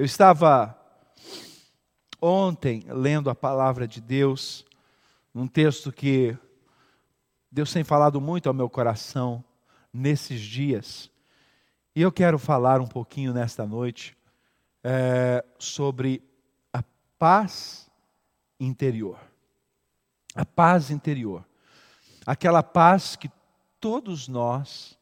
Eu 0.00 0.06
estava 0.06 0.74
ontem 2.22 2.82
lendo 2.88 3.28
a 3.28 3.34
palavra 3.34 3.86
de 3.86 4.00
Deus, 4.00 4.64
num 5.34 5.46
texto 5.46 5.92
que 5.92 6.34
Deus 7.52 7.70
tem 7.70 7.84
falado 7.84 8.18
muito 8.18 8.48
ao 8.48 8.54
meu 8.54 8.70
coração 8.70 9.44
nesses 9.92 10.40
dias. 10.40 11.10
E 11.94 12.00
eu 12.00 12.10
quero 12.10 12.38
falar 12.38 12.80
um 12.80 12.86
pouquinho 12.86 13.34
nesta 13.34 13.66
noite 13.66 14.16
é, 14.82 15.44
sobre 15.58 16.22
a 16.72 16.82
paz 17.18 17.90
interior. 18.58 19.18
A 20.34 20.46
paz 20.46 20.90
interior. 20.90 21.44
Aquela 22.24 22.62
paz 22.62 23.16
que 23.16 23.30
todos 23.78 24.28
nós 24.28 24.98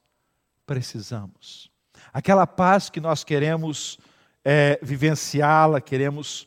precisamos. 0.66 1.70
Aquela 2.12 2.48
paz 2.48 2.90
que 2.90 3.00
nós 3.00 3.22
queremos 3.22 4.00
é, 4.50 4.78
vivenciá-la, 4.80 5.78
queremos 5.78 6.46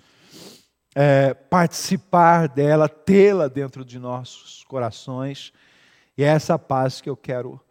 é, 0.96 1.36
participar 1.36 2.50
dela, 2.50 2.90
tê-la 2.90 3.48
dentro 3.48 3.86
de 3.86 4.00
nossos 4.00 4.64
corações. 4.64 5.54
E 6.18 6.24
é 6.24 6.28
essa 6.28 6.58
paz 6.58 7.00
que 7.00 7.08
eu 7.08 7.16
quero 7.16 7.62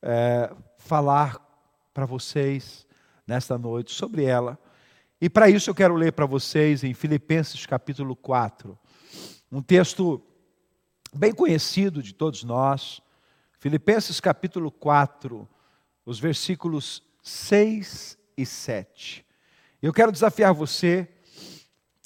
é, 0.00 0.54
falar 0.78 1.44
para 1.92 2.06
vocês 2.06 2.86
nesta 3.26 3.58
noite 3.58 3.92
sobre 3.92 4.22
ela. 4.22 4.56
E 5.20 5.28
para 5.28 5.50
isso 5.50 5.68
eu 5.68 5.74
quero 5.74 5.96
ler 5.96 6.12
para 6.12 6.24
vocês 6.24 6.84
em 6.84 6.94
Filipenses 6.94 7.66
capítulo 7.66 8.14
4, 8.14 8.78
um 9.50 9.60
texto 9.60 10.22
bem 11.12 11.34
conhecido 11.34 12.00
de 12.00 12.14
todos 12.14 12.44
nós. 12.44 13.00
Filipenses 13.58 14.20
capítulo 14.20 14.70
4, 14.70 15.48
os 16.06 16.20
versículos 16.20 17.02
6 17.24 18.16
e 18.36 18.46
7. 18.46 19.26
Eu 19.80 19.92
quero 19.92 20.10
desafiar 20.10 20.52
você 20.52 21.08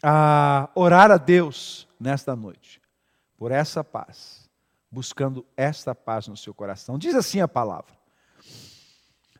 a 0.02 0.68
orar 0.74 1.10
a 1.10 1.16
Deus 1.16 1.88
nesta 1.98 2.36
noite, 2.36 2.82
por 3.34 3.50
essa 3.50 3.82
paz, 3.82 4.50
buscando 4.90 5.46
esta 5.56 5.94
paz 5.94 6.28
no 6.28 6.36
seu 6.36 6.52
coração. 6.52 6.98
Diz 6.98 7.14
assim 7.14 7.40
a 7.40 7.48
palavra: 7.48 7.96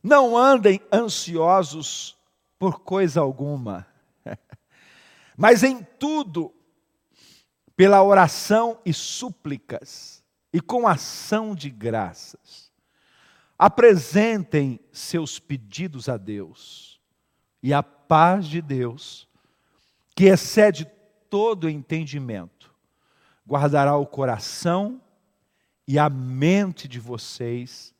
Não 0.02 0.34
andem 0.34 0.80
ansiosos 0.90 2.16
por 2.58 2.80
coisa 2.80 3.20
alguma, 3.20 3.86
mas 5.36 5.62
em 5.62 5.82
tudo, 5.98 6.54
pela 7.76 8.02
oração 8.02 8.80
e 8.82 8.94
súplicas, 8.94 10.24
e 10.50 10.58
com 10.58 10.88
ação 10.88 11.54
de 11.54 11.68
graças, 11.68 12.72
apresentem 13.58 14.80
seus 14.90 15.38
pedidos 15.38 16.08
a 16.08 16.16
Deus, 16.16 16.98
e 17.62 17.74
a 17.74 17.82
paz 18.12 18.46
de 18.46 18.60
Deus, 18.60 19.26
que 20.14 20.26
excede 20.26 20.84
todo 21.30 21.66
entendimento, 21.66 22.70
guardará 23.48 23.96
o 23.96 24.04
coração 24.04 25.00
e 25.88 25.98
a 25.98 26.10
mente 26.10 26.86
de 26.86 27.00
vocês 27.00 27.94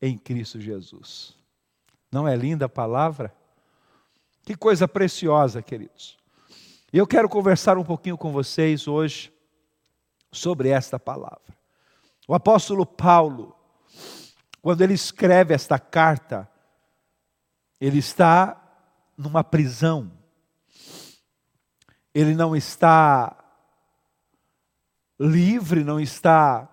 em 0.00 0.16
Cristo 0.16 0.58
Jesus. 0.58 1.36
Não 2.10 2.26
é 2.26 2.34
linda 2.34 2.64
a 2.64 2.68
palavra? 2.70 3.36
Que 4.44 4.56
coisa 4.56 4.88
preciosa, 4.88 5.60
queridos. 5.60 6.16
Eu 6.90 7.06
quero 7.06 7.28
conversar 7.28 7.76
um 7.76 7.84
pouquinho 7.84 8.16
com 8.16 8.32
vocês 8.32 8.88
hoje 8.88 9.30
sobre 10.32 10.70
esta 10.70 10.98
palavra. 10.98 11.54
O 12.26 12.34
apóstolo 12.34 12.86
Paulo, 12.86 13.54
quando 14.62 14.80
ele 14.80 14.94
escreve 14.94 15.52
esta 15.52 15.78
carta, 15.78 16.50
ele 17.78 17.98
está 17.98 18.56
numa 19.20 19.44
prisão. 19.44 20.10
Ele 22.14 22.34
não 22.34 22.56
está 22.56 23.36
livre, 25.18 25.84
não 25.84 26.00
está 26.00 26.68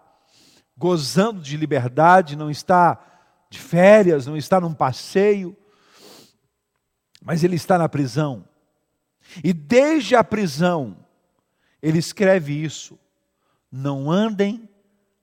gozando 0.76 1.42
de 1.42 1.58
liberdade, 1.58 2.36
não 2.36 2.50
está 2.50 3.04
de 3.50 3.60
férias, 3.60 4.26
não 4.26 4.38
está 4.38 4.60
num 4.60 4.74
passeio 4.74 5.56
mas 7.28 7.44
ele 7.44 7.58
está 7.58 7.78
na 7.78 7.90
prisão. 7.90 8.48
E 9.44 9.52
desde 9.52 10.16
a 10.16 10.24
prisão, 10.24 10.96
ele 11.82 12.00
escreve 12.00 12.54
isso: 12.54 12.98
não 13.70 14.10
andem 14.10 14.70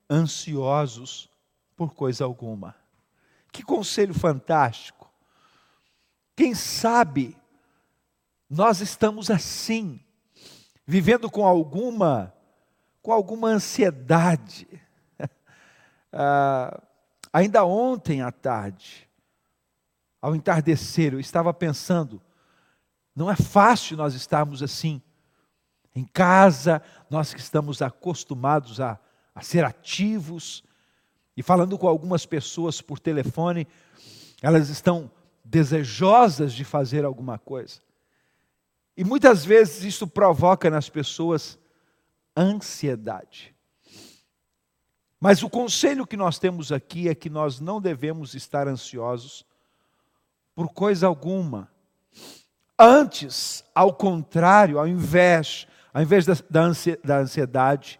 ansiosos 0.07 1.27
por 1.75 1.95
coisa 1.95 2.23
alguma. 2.23 2.75
Que 3.51 3.63
conselho 3.63 4.13
fantástico. 4.13 4.94
Quem 6.35 6.53
sabe 6.53 7.37
nós 8.49 8.81
estamos 8.81 9.31
assim, 9.31 9.99
vivendo 10.85 11.29
com 11.29 11.45
alguma 11.45 12.33
com 13.01 13.11
alguma 13.11 13.49
ansiedade. 13.49 14.67
ah, 16.11 16.81
ainda 17.31 17.63
ontem 17.63 18.23
à 18.23 18.31
tarde, 18.31 19.07
ao 20.19 20.35
entardecer, 20.35 21.13
eu 21.13 21.19
estava 21.19 21.53
pensando, 21.53 22.19
não 23.15 23.29
é 23.29 23.35
fácil 23.35 23.95
nós 23.95 24.15
estarmos 24.15 24.63
assim, 24.63 24.99
em 25.93 26.03
casa, 26.03 26.81
nós 27.07 27.31
que 27.31 27.39
estamos 27.39 27.79
acostumados 27.79 28.81
a, 28.81 28.99
a 29.35 29.41
ser 29.41 29.63
ativos, 29.63 30.63
e 31.37 31.43
falando 31.43 31.77
com 31.77 31.87
algumas 31.87 32.25
pessoas 32.25 32.81
por 32.81 32.97
telefone, 32.97 33.67
elas 34.41 34.69
estão 34.69 35.11
desejosas 35.45 36.51
de 36.53 36.65
fazer 36.65 37.05
alguma 37.05 37.37
coisa. 37.37 37.79
E 38.97 39.03
muitas 39.03 39.45
vezes 39.45 39.83
isso 39.83 40.07
provoca 40.07 40.69
nas 40.69 40.89
pessoas 40.89 41.59
ansiedade. 42.35 43.55
Mas 45.19 45.43
o 45.43 45.49
conselho 45.49 46.05
que 46.05 46.17
nós 46.17 46.39
temos 46.39 46.71
aqui 46.71 47.07
é 47.07 47.15
que 47.15 47.29
nós 47.29 47.59
não 47.59 47.79
devemos 47.79 48.33
estar 48.33 48.67
ansiosos 48.67 49.45
por 50.53 50.69
coisa 50.69 51.07
alguma. 51.07 51.71
Antes, 52.77 53.63
ao 53.73 53.93
contrário, 53.93 54.79
ao 54.79 54.87
invés, 54.87 55.67
ao 55.93 56.01
invés 56.01 56.25
da 56.25 57.17
ansiedade, 57.19 57.99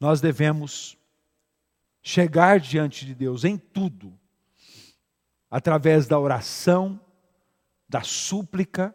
nós 0.00 0.20
devemos 0.20 0.98
chegar 2.02 2.58
diante 2.58 3.06
de 3.06 3.14
Deus 3.14 3.44
em 3.44 3.56
tudo, 3.56 4.18
através 5.52 6.06
da 6.06 6.18
oração, 6.18 6.98
da 7.86 8.00
súplica, 8.02 8.94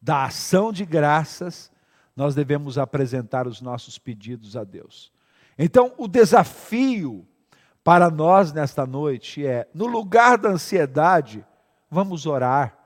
da 0.00 0.26
ação 0.26 0.72
de 0.72 0.84
graças, 0.84 1.72
nós 2.14 2.36
devemos 2.36 2.78
apresentar 2.78 3.48
os 3.48 3.60
nossos 3.60 3.98
pedidos 3.98 4.56
a 4.56 4.62
Deus. 4.62 5.12
Então, 5.58 5.92
o 5.98 6.06
desafio 6.06 7.26
para 7.82 8.08
nós 8.10 8.52
nesta 8.52 8.86
noite 8.86 9.44
é, 9.44 9.68
no 9.74 9.86
lugar 9.86 10.38
da 10.38 10.50
ansiedade, 10.50 11.44
vamos 11.90 12.26
orar. 12.26 12.78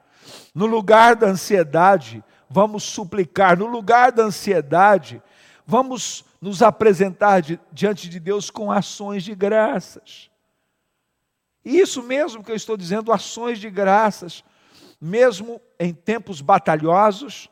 No 0.54 0.64
lugar 0.64 1.16
da 1.16 1.26
ansiedade, 1.26 2.24
vamos 2.48 2.82
suplicar. 2.82 3.58
No 3.58 3.66
lugar 3.66 4.10
da 4.10 4.22
ansiedade, 4.22 5.22
vamos 5.66 6.24
nos 6.40 6.62
apresentar 6.62 7.42
diante 7.70 8.08
de 8.08 8.18
Deus 8.18 8.48
com 8.48 8.72
ações 8.72 9.22
de 9.22 9.34
graças. 9.34 10.30
E 11.66 11.80
isso 11.80 12.00
mesmo 12.00 12.44
que 12.44 12.52
eu 12.52 12.54
estou 12.54 12.76
dizendo, 12.76 13.12
ações 13.12 13.58
de 13.58 13.68
graças, 13.68 14.44
mesmo 15.00 15.60
em 15.80 15.92
tempos 15.92 16.40
batalhosos, 16.40 17.50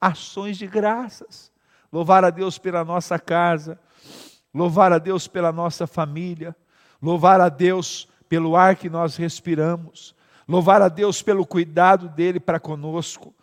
ações 0.00 0.56
de 0.56 0.66
graças. 0.66 1.52
Louvar 1.92 2.24
a 2.24 2.30
Deus 2.30 2.56
pela 2.56 2.82
nossa 2.82 3.18
casa, 3.18 3.78
louvar 4.54 4.94
a 4.94 4.98
Deus 4.98 5.28
pela 5.28 5.52
nossa 5.52 5.86
família, 5.86 6.56
louvar 7.02 7.38
a 7.38 7.50
Deus 7.50 8.08
pelo 8.30 8.56
ar 8.56 8.76
que 8.76 8.88
nós 8.88 9.16
respiramos, 9.16 10.14
louvar 10.48 10.80
a 10.80 10.88
Deus 10.88 11.20
pelo 11.20 11.44
cuidado 11.44 12.08
dele 12.08 12.40
para 12.40 12.58
conosco. 12.58 13.34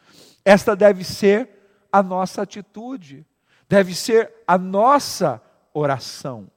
Esta 0.44 0.76
deve 0.76 1.04
ser 1.04 1.48
a 1.92 2.02
nossa 2.02 2.42
atitude, 2.42 3.24
deve 3.70 3.94
ser 3.94 4.34
a 4.48 4.58
nossa 4.58 5.40
oração. 5.76 6.50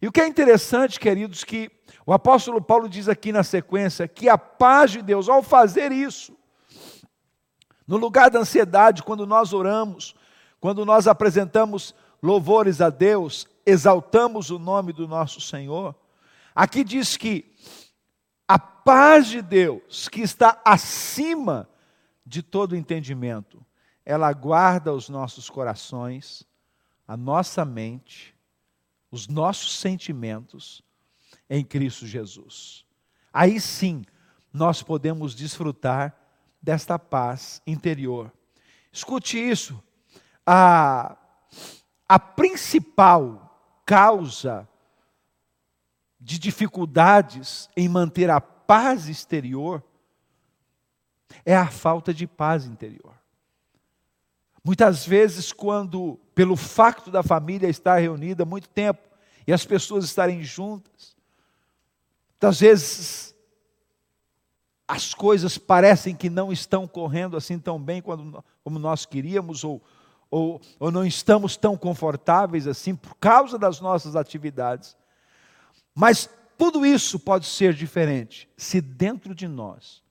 E 0.00 0.08
o 0.08 0.12
que 0.12 0.20
é 0.20 0.26
interessante, 0.26 0.98
queridos, 0.98 1.44
que 1.44 1.70
o 2.06 2.12
apóstolo 2.12 2.60
Paulo 2.60 2.88
diz 2.88 3.08
aqui 3.08 3.32
na 3.32 3.42
sequência 3.42 4.08
que 4.08 4.28
a 4.28 4.38
paz 4.38 4.92
de 4.92 5.02
Deus, 5.02 5.28
ao 5.28 5.42
fazer 5.42 5.92
isso, 5.92 6.36
no 7.86 7.96
lugar 7.96 8.30
da 8.30 8.38
ansiedade, 8.38 9.02
quando 9.02 9.26
nós 9.26 9.52
oramos, 9.52 10.14
quando 10.60 10.84
nós 10.86 11.06
apresentamos 11.06 11.94
louvores 12.22 12.80
a 12.80 12.88
Deus, 12.88 13.46
exaltamos 13.66 14.50
o 14.50 14.58
nome 14.58 14.92
do 14.92 15.06
nosso 15.06 15.40
Senhor, 15.40 15.94
aqui 16.54 16.82
diz 16.84 17.16
que 17.16 17.52
a 18.46 18.58
paz 18.58 19.26
de 19.26 19.42
Deus, 19.42 20.08
que 20.08 20.22
está 20.22 20.60
acima 20.64 21.68
de 22.24 22.42
todo 22.42 22.76
entendimento, 22.76 23.64
ela 24.04 24.32
guarda 24.32 24.92
os 24.92 25.08
nossos 25.08 25.50
corações, 25.50 26.46
a 27.06 27.16
nossa 27.16 27.64
mente, 27.64 28.34
os 29.10 29.28
nossos 29.28 29.78
sentimentos 29.78 30.82
em 31.48 31.64
Cristo 31.64 32.06
Jesus. 32.06 32.84
Aí 33.32 33.60
sim, 33.60 34.04
nós 34.52 34.82
podemos 34.82 35.34
desfrutar 35.34 36.16
desta 36.62 36.98
paz 36.98 37.62
interior. 37.66 38.32
Escute 38.92 39.38
isso. 39.38 39.82
A, 40.46 41.16
a 42.08 42.18
principal 42.18 43.82
causa 43.84 44.68
de 46.20 46.38
dificuldades 46.38 47.68
em 47.76 47.88
manter 47.88 48.30
a 48.30 48.40
paz 48.40 49.08
exterior 49.08 49.82
é 51.44 51.56
a 51.56 51.68
falta 51.68 52.12
de 52.12 52.26
paz 52.26 52.66
interior. 52.66 53.19
Muitas 54.62 55.06
vezes, 55.06 55.52
quando, 55.52 56.18
pelo 56.34 56.56
facto 56.56 57.10
da 57.10 57.22
família 57.22 57.68
estar 57.68 57.96
reunida 57.98 58.42
há 58.42 58.46
muito 58.46 58.68
tempo 58.68 59.00
e 59.46 59.52
as 59.52 59.64
pessoas 59.64 60.04
estarem 60.04 60.42
juntas, 60.42 61.16
muitas 62.32 62.60
vezes 62.60 63.34
as 64.86 65.14
coisas 65.14 65.56
parecem 65.56 66.14
que 66.14 66.28
não 66.28 66.52
estão 66.52 66.86
correndo 66.86 67.36
assim 67.36 67.58
tão 67.58 67.80
bem 67.80 68.02
quando, 68.02 68.44
como 68.64 68.78
nós 68.78 69.06
queríamos, 69.06 69.62
ou, 69.62 69.80
ou, 70.28 70.60
ou 70.80 70.90
não 70.90 71.06
estamos 71.06 71.56
tão 71.56 71.76
confortáveis 71.76 72.66
assim 72.66 72.96
por 72.96 73.14
causa 73.14 73.56
das 73.56 73.80
nossas 73.80 74.16
atividades. 74.16 74.96
Mas 75.94 76.28
tudo 76.58 76.84
isso 76.84 77.18
pode 77.18 77.46
ser 77.46 77.72
diferente 77.72 78.48
se 78.56 78.80
dentro 78.80 79.34
de 79.34 79.48
nós 79.48 80.02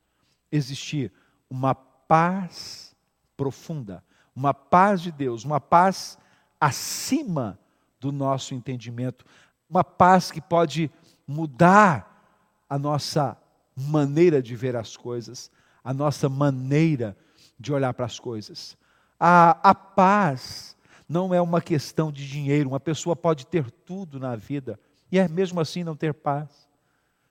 existir 0.51 1.11
uma 1.49 1.75
paz 1.75 2.95
profunda, 3.35 4.03
uma 4.39 4.53
paz 4.53 5.01
de 5.01 5.11
Deus, 5.11 5.43
uma 5.43 5.59
paz 5.59 6.17
acima 6.61 7.59
do 7.99 8.09
nosso 8.09 8.55
entendimento, 8.55 9.25
uma 9.69 9.83
paz 9.83 10.31
que 10.31 10.39
pode 10.39 10.89
mudar 11.27 12.23
a 12.69 12.79
nossa 12.79 13.37
maneira 13.75 14.41
de 14.41 14.55
ver 14.55 14.77
as 14.77 14.95
coisas, 14.95 15.51
a 15.83 15.93
nossa 15.93 16.29
maneira 16.29 17.17
de 17.59 17.73
olhar 17.73 17.93
para 17.93 18.05
as 18.05 18.17
coisas. 18.17 18.77
A, 19.19 19.59
a 19.61 19.75
paz 19.75 20.77
não 21.07 21.33
é 21.33 21.41
uma 21.41 21.59
questão 21.59 22.09
de 22.09 22.25
dinheiro, 22.25 22.69
uma 22.69 22.79
pessoa 22.79 23.17
pode 23.17 23.45
ter 23.45 23.69
tudo 23.69 24.21
na 24.21 24.37
vida 24.37 24.79
e 25.11 25.19
é 25.19 25.27
mesmo 25.27 25.59
assim 25.59 25.83
não 25.83 25.97
ter 25.97 26.13
paz, 26.13 26.47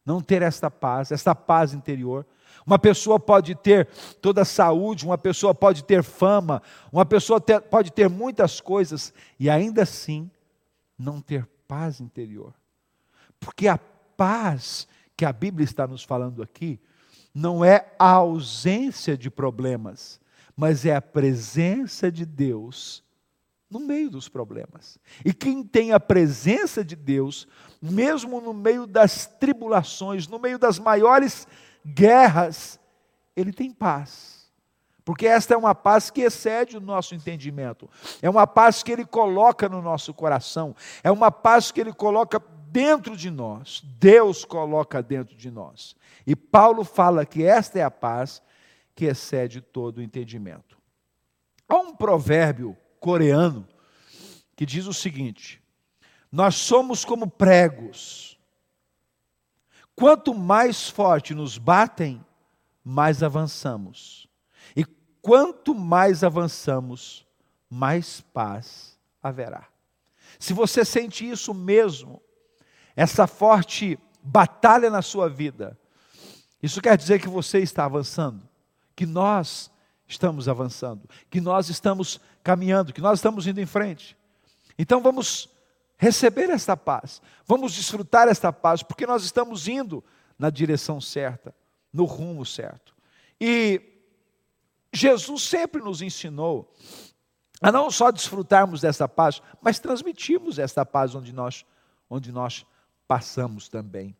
não 0.04 0.20
ter 0.20 0.42
esta 0.42 0.70
paz, 0.70 1.10
esta 1.10 1.34
paz 1.34 1.72
interior. 1.72 2.26
Uma 2.66 2.78
pessoa 2.78 3.18
pode 3.18 3.54
ter 3.54 3.86
toda 4.20 4.42
a 4.42 4.44
saúde, 4.44 5.04
uma 5.04 5.18
pessoa 5.18 5.54
pode 5.54 5.84
ter 5.84 6.02
fama, 6.02 6.62
uma 6.92 7.06
pessoa 7.06 7.40
ter, 7.40 7.60
pode 7.60 7.92
ter 7.92 8.08
muitas 8.08 8.60
coisas 8.60 9.12
e 9.38 9.48
ainda 9.48 9.82
assim 9.82 10.30
não 10.98 11.20
ter 11.20 11.46
paz 11.66 12.00
interior. 12.00 12.54
Porque 13.38 13.68
a 13.68 13.78
paz 13.78 14.88
que 15.16 15.24
a 15.24 15.32
Bíblia 15.32 15.64
está 15.64 15.86
nos 15.86 16.02
falando 16.02 16.42
aqui 16.42 16.80
não 17.34 17.64
é 17.64 17.92
a 17.98 18.10
ausência 18.12 19.16
de 19.16 19.30
problemas, 19.30 20.20
mas 20.56 20.84
é 20.84 20.94
a 20.96 21.02
presença 21.02 22.10
de 22.10 22.26
Deus 22.26 23.04
no 23.70 23.80
meio 23.80 24.10
dos 24.10 24.28
problemas. 24.28 24.98
E 25.24 25.32
quem 25.32 25.62
tem 25.62 25.92
a 25.92 26.00
presença 26.00 26.84
de 26.84 26.96
Deus, 26.96 27.46
mesmo 27.80 28.40
no 28.40 28.54
meio 28.54 28.86
das 28.86 29.26
tribulações, 29.26 30.26
no 30.26 30.38
meio 30.38 30.58
das 30.58 30.78
maiores 30.78 31.46
guerras, 31.94 32.80
ele 33.36 33.52
tem 33.52 33.70
paz. 33.70 34.38
Porque 35.04 35.26
esta 35.26 35.54
é 35.54 35.56
uma 35.56 35.74
paz 35.74 36.10
que 36.10 36.20
excede 36.20 36.76
o 36.76 36.80
nosso 36.80 37.14
entendimento. 37.14 37.88
É 38.20 38.28
uma 38.28 38.46
paz 38.46 38.82
que 38.82 38.92
ele 38.92 39.06
coloca 39.06 39.66
no 39.66 39.80
nosso 39.80 40.12
coração. 40.12 40.76
É 41.02 41.10
uma 41.10 41.30
paz 41.30 41.72
que 41.72 41.80
ele 41.80 41.94
coloca 41.94 42.38
dentro 42.70 43.16
de 43.16 43.30
nós. 43.30 43.82
Deus 43.98 44.44
coloca 44.44 45.02
dentro 45.02 45.34
de 45.34 45.50
nós. 45.50 45.96
E 46.26 46.36
Paulo 46.36 46.84
fala 46.84 47.24
que 47.24 47.42
esta 47.42 47.78
é 47.78 47.82
a 47.82 47.90
paz 47.90 48.42
que 48.94 49.06
excede 49.06 49.62
todo 49.62 49.98
o 49.98 50.02
entendimento. 50.02 50.76
Há 51.66 51.76
um 51.76 51.94
provérbio 51.94 52.76
coreano 53.00 53.66
que 54.54 54.66
diz 54.66 54.86
o 54.86 54.92
seguinte: 54.92 55.62
Nós 56.30 56.56
somos 56.56 57.04
como 57.04 57.30
pregos. 57.30 58.37
Quanto 59.98 60.32
mais 60.32 60.88
forte 60.88 61.34
nos 61.34 61.58
batem, 61.58 62.24
mais 62.84 63.20
avançamos. 63.20 64.28
E 64.76 64.84
quanto 65.20 65.74
mais 65.74 66.22
avançamos, 66.22 67.26
mais 67.68 68.20
paz 68.20 68.96
haverá. 69.20 69.66
Se 70.38 70.52
você 70.52 70.84
sente 70.84 71.28
isso 71.28 71.52
mesmo, 71.52 72.22
essa 72.94 73.26
forte 73.26 73.98
batalha 74.22 74.88
na 74.88 75.02
sua 75.02 75.28
vida, 75.28 75.76
isso 76.62 76.80
quer 76.80 76.96
dizer 76.96 77.20
que 77.20 77.28
você 77.28 77.58
está 77.58 77.84
avançando, 77.84 78.48
que 78.94 79.04
nós 79.04 79.68
estamos 80.06 80.48
avançando, 80.48 81.08
que 81.28 81.40
nós 81.40 81.68
estamos 81.68 82.20
caminhando, 82.44 82.92
que 82.92 83.00
nós 83.00 83.18
estamos 83.18 83.48
indo 83.48 83.60
em 83.60 83.66
frente. 83.66 84.16
Então 84.78 85.02
vamos 85.02 85.48
receber 85.98 86.48
esta 86.48 86.76
paz, 86.76 87.20
vamos 87.44 87.74
desfrutar 87.74 88.28
esta 88.28 88.52
paz, 88.52 88.82
porque 88.82 89.06
nós 89.06 89.24
estamos 89.24 89.66
indo 89.66 90.02
na 90.38 90.48
direção 90.48 91.00
certa, 91.00 91.54
no 91.92 92.04
rumo 92.04 92.46
certo. 92.46 92.94
E 93.40 93.82
Jesus 94.92 95.42
sempre 95.42 95.82
nos 95.82 96.00
ensinou 96.00 96.72
a 97.60 97.72
não 97.72 97.90
só 97.90 98.12
desfrutarmos 98.12 98.80
dessa 98.80 99.08
paz, 99.08 99.42
mas 99.60 99.80
transmitirmos 99.80 100.58
esta 100.58 100.86
paz 100.86 101.14
onde 101.14 101.32
nós, 101.32 101.66
onde 102.08 102.30
nós 102.30 102.64
passamos 103.06 103.68
também. 103.68 104.16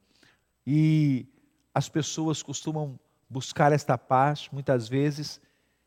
E 0.66 1.26
as 1.72 1.88
pessoas 1.88 2.42
costumam 2.42 2.98
buscar 3.30 3.72
esta 3.72 3.96
paz, 3.96 4.48
muitas 4.50 4.88
vezes, 4.88 5.40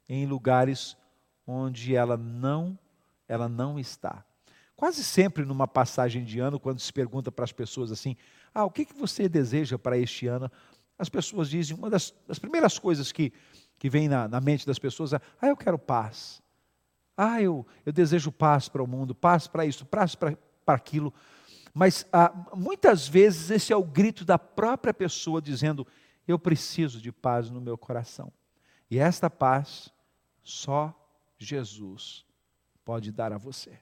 em 0.07 0.25
lugares 0.25 0.95
onde 1.45 1.95
ela 1.95 2.15
não, 2.15 2.79
ela 3.27 3.49
não 3.49 3.77
está. 3.77 4.23
Quase 4.81 5.03
sempre 5.03 5.45
numa 5.45 5.67
passagem 5.67 6.23
de 6.23 6.39
ano, 6.39 6.59
quando 6.59 6.79
se 6.79 6.91
pergunta 6.91 7.31
para 7.31 7.45
as 7.45 7.51
pessoas 7.51 7.91
assim: 7.91 8.17
"Ah, 8.51 8.65
o 8.65 8.71
que 8.71 8.83
que 8.83 8.95
você 8.95 9.29
deseja 9.29 9.77
para 9.77 9.95
este 9.95 10.25
ano?", 10.25 10.51
as 10.97 11.07
pessoas 11.07 11.51
dizem 11.51 11.77
uma 11.77 11.87
das, 11.87 12.11
das 12.27 12.39
primeiras 12.39 12.79
coisas 12.79 13.11
que 13.11 13.31
que 13.77 13.87
vem 13.91 14.09
na, 14.09 14.27
na 14.27 14.41
mente 14.41 14.65
das 14.65 14.79
pessoas 14.79 15.13
é: 15.13 15.21
"Ah, 15.39 15.49
eu 15.49 15.55
quero 15.55 15.77
paz". 15.77 16.41
Ah, 17.15 17.39
eu, 17.39 17.63
eu 17.85 17.93
desejo 17.93 18.31
paz 18.31 18.69
para 18.69 18.81
o 18.81 18.87
mundo, 18.87 19.13
paz 19.13 19.45
para 19.45 19.67
isso, 19.67 19.85
paz 19.85 20.15
para, 20.15 20.35
aquilo. 20.65 21.13
Mas 21.71 22.07
ah, 22.11 22.33
muitas 22.55 23.07
vezes 23.07 23.51
esse 23.51 23.71
é 23.71 23.75
o 23.75 23.83
grito 23.83 24.25
da 24.25 24.39
própria 24.39 24.95
pessoa 24.95 25.39
dizendo: 25.39 25.85
Eu 26.27 26.39
preciso 26.39 26.99
de 26.99 27.11
paz 27.11 27.51
no 27.51 27.61
meu 27.61 27.77
coração. 27.77 28.33
E 28.89 28.97
esta 28.97 29.29
paz 29.29 29.93
só 30.41 30.91
Jesus 31.37 32.25
pode 32.83 33.11
dar 33.11 33.31
a 33.31 33.37
você. 33.37 33.77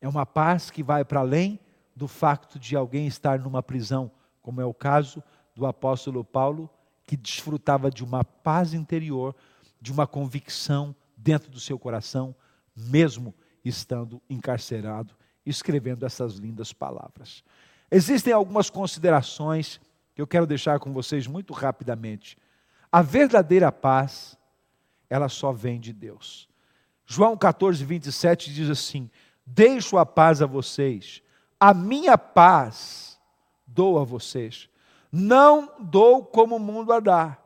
É 0.00 0.08
uma 0.08 0.24
paz 0.24 0.70
que 0.70 0.82
vai 0.82 1.04
para 1.04 1.20
além 1.20 1.58
do 1.94 2.08
facto 2.08 2.58
de 2.58 2.74
alguém 2.74 3.06
estar 3.06 3.38
numa 3.38 3.62
prisão, 3.62 4.10
como 4.40 4.60
é 4.60 4.64
o 4.64 4.72
caso 4.72 5.22
do 5.54 5.66
apóstolo 5.66 6.24
Paulo, 6.24 6.70
que 7.04 7.16
desfrutava 7.16 7.90
de 7.90 8.02
uma 8.04 8.24
paz 8.24 8.72
interior, 8.72 9.34
de 9.80 9.92
uma 9.92 10.06
convicção 10.06 10.94
dentro 11.16 11.50
do 11.50 11.60
seu 11.60 11.78
coração, 11.78 12.34
mesmo 12.74 13.34
estando 13.64 14.22
encarcerado, 14.30 15.14
escrevendo 15.44 16.06
essas 16.06 16.34
lindas 16.34 16.72
palavras. 16.72 17.42
Existem 17.90 18.32
algumas 18.32 18.70
considerações 18.70 19.80
que 20.14 20.22
eu 20.22 20.26
quero 20.26 20.46
deixar 20.46 20.78
com 20.78 20.92
vocês 20.92 21.26
muito 21.26 21.52
rapidamente. 21.52 22.38
A 22.90 23.02
verdadeira 23.02 23.70
paz 23.70 24.38
ela 25.08 25.28
só 25.28 25.52
vem 25.52 25.80
de 25.80 25.92
Deus. 25.92 26.48
João 27.04 27.36
14, 27.36 27.84
27 27.84 28.54
diz 28.54 28.70
assim: 28.70 29.10
Deixo 29.44 29.98
a 29.98 30.06
paz 30.06 30.40
a 30.42 30.46
vocês, 30.46 31.22
a 31.58 31.74
minha 31.74 32.16
paz 32.16 33.18
dou 33.66 33.98
a 33.98 34.04
vocês. 34.04 34.68
Não 35.10 35.72
dou 35.80 36.24
como 36.24 36.56
o 36.56 36.60
mundo 36.60 36.92
a 36.92 37.00
dá. 37.00 37.38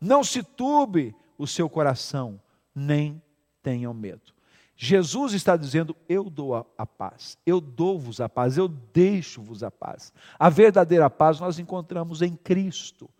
Não 0.00 0.24
se 0.24 0.42
turbe 0.42 1.14
o 1.36 1.46
seu 1.46 1.68
coração, 1.68 2.40
nem 2.74 3.22
tenham 3.62 3.92
medo. 3.92 4.32
Jesus 4.74 5.34
está 5.34 5.58
dizendo: 5.58 5.94
Eu 6.08 6.30
dou 6.30 6.54
a, 6.54 6.64
a 6.78 6.86
paz, 6.86 7.36
eu 7.44 7.60
dou-vos 7.60 8.18
a 8.18 8.30
paz, 8.30 8.56
eu 8.56 8.66
deixo-vos 8.66 9.62
a 9.62 9.70
paz. 9.70 10.10
A 10.38 10.48
verdadeira 10.48 11.10
paz 11.10 11.38
nós 11.38 11.58
encontramos 11.58 12.22
em 12.22 12.34
Cristo. 12.34 13.10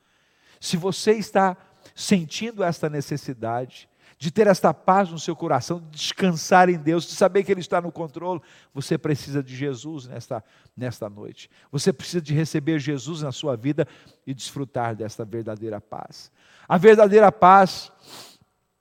Se 0.59 0.79
você 0.79 1.13
está 1.13 1.55
sentindo 1.95 2.65
esta 2.65 2.89
necessidade, 2.89 3.90
de 4.21 4.31
ter 4.31 4.47
esta 4.47 4.75
paz 4.75 5.09
no 5.09 5.19
seu 5.19 5.35
coração, 5.35 5.81
de 5.81 5.87
descansar 5.93 6.69
em 6.69 6.77
Deus, 6.77 7.07
de 7.07 7.13
saber 7.13 7.43
que 7.43 7.51
Ele 7.51 7.63
está 7.63 7.81
no 7.81 7.91
controle, 7.91 8.43
você 8.75 8.99
precisa 8.99 9.43
de 9.43 9.57
Jesus 9.57 10.07
nesta, 10.07 10.45
nesta 10.77 11.09
noite. 11.09 11.51
Você 11.73 11.91
precisa 11.91 12.21
de 12.21 12.35
receber 12.35 12.79
Jesus 12.79 13.23
na 13.23 13.33
sua 13.33 13.57
vida 13.57 13.89
e 14.27 14.35
desfrutar 14.35 14.95
desta 14.95 15.25
verdadeira 15.25 15.81
paz. 15.81 16.31
A 16.69 16.77
verdadeira 16.77 17.33
paz, 17.33 17.91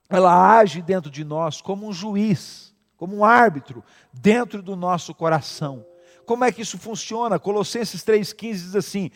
ela 0.09 0.57
age 0.57 0.81
dentro 0.81 1.09
de 1.09 1.23
nós 1.23 1.61
como 1.61 1.87
um 1.87 1.93
juiz, 1.93 2.75
como 2.97 3.15
um 3.15 3.23
árbitro, 3.23 3.81
dentro 4.11 4.61
do 4.61 4.75
nosso 4.75 5.15
coração. 5.15 5.85
Como 6.25 6.43
é 6.43 6.51
que 6.51 6.63
isso 6.63 6.77
funciona? 6.77 7.39
Colossenses 7.39 8.03
3,15 8.03 8.51
diz 8.51 8.75
assim: 8.75 9.09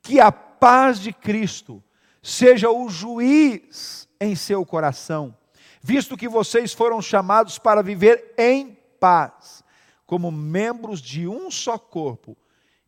que 0.00 0.18
a 0.18 0.32
paz 0.32 0.98
de 0.98 1.12
Cristo 1.12 1.84
seja 2.22 2.70
o 2.70 2.88
juiz 2.88 4.08
em 4.18 4.34
seu 4.34 4.64
coração, 4.64 5.36
visto 5.80 6.16
que 6.16 6.28
vocês 6.28 6.72
foram 6.72 7.00
chamados 7.00 7.58
para 7.58 7.82
viver 7.82 8.34
em 8.36 8.76
paz, 8.98 9.62
como 10.06 10.30
membros 10.30 11.00
de 11.00 11.28
um 11.28 11.50
só 11.50 11.78
corpo, 11.78 12.36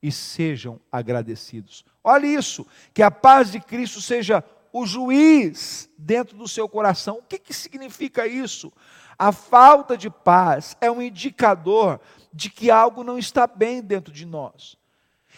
e 0.03 0.11
sejam 0.11 0.81
agradecidos. 0.91 1.85
Olha 2.03 2.27
isso, 2.27 2.67
que 2.95 3.03
a 3.03 3.11
paz 3.11 3.53
de 3.53 3.61
Cristo 3.61 4.01
seja 4.01 4.43
o 4.73 4.87
juiz 4.87 5.91
dentro 5.99 6.37
do 6.37 6.49
seu 6.49 6.69
coração. 6.69 7.19
O 7.19 7.23
que, 7.23 7.39
que 7.39 7.53
significa 7.53 8.27
isso? 8.27 8.73
A 9.19 9.33
falta 9.33 9.97
de 9.97 10.09
paz 10.09 10.77
é 10.81 10.91
um 10.91 11.03
indicador 11.03 12.01
de 12.33 12.49
que 12.49 12.71
algo 12.71 13.05
não 13.05 13.19
está 13.19 13.47
bem 13.47 13.83
dentro 13.83 14.13
de 14.13 14.25
nós. 14.25 14.79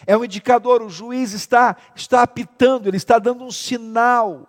É 0.05 0.15
um 0.17 0.23
indicador, 0.23 0.81
o 0.81 0.89
juiz 0.89 1.33
está, 1.33 1.75
está 1.95 2.21
apitando, 2.21 2.87
ele 2.87 2.97
está 2.97 3.19
dando 3.19 3.43
um 3.43 3.51
sinal. 3.51 4.47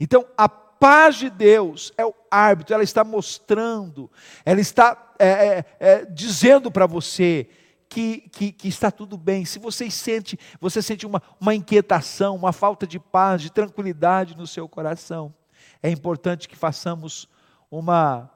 Então, 0.00 0.26
a 0.36 0.48
paz 0.80 1.16
de 1.16 1.28
Deus 1.28 1.92
é 1.98 2.06
o 2.06 2.14
árbitro, 2.30 2.74
ela 2.74 2.82
está 2.82 3.04
mostrando, 3.04 4.10
ela 4.46 4.60
está 4.60 5.12
é, 5.18 5.28
é, 5.28 5.64
é, 5.78 6.04
dizendo 6.06 6.70
para 6.70 6.86
você 6.86 7.46
que, 7.86 8.22
que, 8.30 8.50
que, 8.50 8.68
está 8.68 8.90
tudo 8.90 9.18
bem. 9.18 9.44
Se 9.44 9.58
você 9.58 9.90
sente, 9.90 10.38
você 10.58 10.80
sente 10.80 11.06
uma, 11.06 11.22
uma 11.38 11.54
inquietação, 11.54 12.34
uma 12.34 12.52
falta 12.52 12.86
de 12.86 12.98
paz, 12.98 13.42
de 13.42 13.52
tranquilidade 13.52 14.34
no 14.34 14.46
seu 14.46 14.66
coração, 14.66 15.34
é 15.82 15.90
importante 15.90 16.48
que 16.48 16.56
façamos 16.56 17.28
uma, 17.70 18.30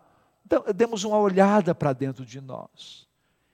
demos 0.75 1.03
uma 1.05 1.19
olhada 1.19 1.75
para 1.75 1.95
dentro 1.95 2.27
de 2.27 2.41
nós. 2.43 3.09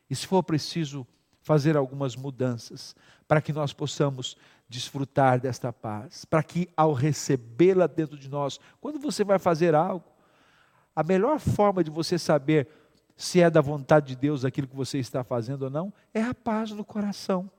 E 0.08 0.16
se 0.16 0.26
for 0.26 0.42
preciso 0.42 1.06
fazer 1.42 1.76
algumas 1.76 2.16
mudanças, 2.16 2.96
para 3.28 3.40
que 3.40 3.52
nós 3.52 3.72
possamos 3.72 4.36
desfrutar 4.70 5.40
desta 5.40 5.72
paz, 5.72 6.24
para 6.24 6.44
que 6.44 6.68
ao 6.76 6.92
recebê-la 6.92 7.88
dentro 7.88 8.16
de 8.16 8.28
nós, 8.28 8.60
quando 8.80 9.00
você 9.00 9.24
vai 9.24 9.36
fazer 9.36 9.74
algo, 9.74 10.04
a 10.94 11.02
melhor 11.02 11.40
forma 11.40 11.82
de 11.82 11.90
você 11.90 12.16
saber 12.16 12.68
se 13.16 13.40
é 13.40 13.50
da 13.50 13.60
vontade 13.60 14.06
de 14.06 14.16
Deus 14.16 14.44
aquilo 14.44 14.68
que 14.68 14.76
você 14.76 14.98
está 14.98 15.24
fazendo 15.24 15.62
ou 15.62 15.70
não, 15.70 15.92
é 16.14 16.22
a 16.22 16.32
paz 16.32 16.70
no 16.70 16.84
coração. 16.84 17.50